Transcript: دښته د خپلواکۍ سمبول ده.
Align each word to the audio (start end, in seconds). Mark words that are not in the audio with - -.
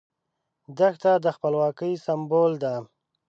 دښته 0.77 1.11
د 1.23 1.27
خپلواکۍ 1.35 1.93
سمبول 2.05 2.51
ده. 2.63 2.73